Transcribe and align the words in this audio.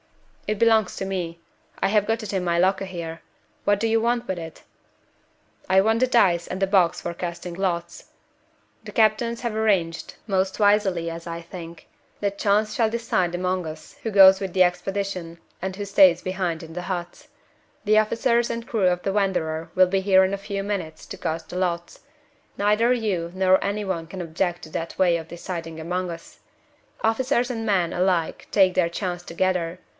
"It 0.47 0.59
belongs 0.59 0.97
to 0.97 1.05
me. 1.05 1.39
I 1.81 1.87
have 1.89 2.05
got 2.05 2.23
it 2.23 2.33
in 2.33 2.43
my 2.43 2.57
locker 2.59 2.83
here. 2.83 3.21
What 3.63 3.79
do 3.79 3.87
you 3.87 4.01
want 4.01 4.27
with 4.27 4.37
it?" 4.39 4.63
"I 5.69 5.79
want 5.79 6.01
the 6.01 6.07
dice 6.07 6.45
and 6.47 6.59
the 6.61 6.67
box 6.67 6.99
for 6.99 7.13
casting 7.13 7.53
lots. 7.53 8.09
The 8.83 8.91
captains 8.91 9.41
have 9.41 9.55
arranged 9.55 10.15
most 10.27 10.59
wisely, 10.59 11.09
as 11.09 11.25
I 11.27 11.39
think 11.39 11.87
that 12.19 12.37
Chance 12.39 12.73
shall 12.73 12.89
decide 12.89 13.33
among 13.35 13.65
us 13.67 13.95
who 14.03 14.09
goes 14.11 14.41
with 14.41 14.51
the 14.53 14.63
expedition 14.63 15.37
and 15.61 15.73
who 15.75 15.85
stays 15.85 16.21
behind 16.21 16.63
in 16.63 16.73
the 16.73 16.81
huts. 16.81 17.29
The 17.85 17.99
officers 17.99 18.49
and 18.49 18.67
crew 18.67 18.87
of 18.87 19.03
the 19.03 19.13
Wanderer 19.13 19.69
will 19.75 19.87
be 19.87 20.01
here 20.01 20.23
in 20.25 20.33
a 20.33 20.37
few 20.49 20.63
minutes 20.63 21.05
to 21.05 21.17
cast 21.17 21.49
the 21.49 21.57
lots. 21.57 21.99
Neither 22.57 22.91
you 22.91 23.31
nor 23.33 23.63
any 23.63 23.85
one 23.85 24.05
can 24.07 24.19
object 24.19 24.63
to 24.63 24.69
that 24.71 24.97
way 24.99 25.15
of 25.15 25.29
deciding 25.29 25.79
among 25.79 26.09
us. 26.09 26.39
Officers 27.03 27.49
and 27.51 27.65
men 27.65 27.93
alike 27.93 28.47
take 28.51 28.73
their 28.73 28.89
chance 28.89 29.23
together. 29.23 29.79